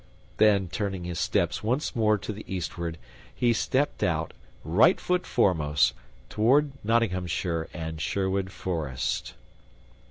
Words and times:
Then, 0.37 0.67
turning 0.67 1.03
his 1.03 1.19
steps 1.19 1.61
once 1.61 1.95
more 1.95 2.17
to 2.17 2.33
the 2.33 2.43
eastward, 2.51 2.97
he 3.35 3.53
stepped 3.53 4.01
out 4.01 4.33
right 4.63 4.99
foot 4.99 5.27
foremost 5.27 5.93
toward 6.27 6.71
Nottinghamshire 6.83 7.69
and 7.71 8.01
Sherwood 8.01 8.51
Forest. 8.51 9.35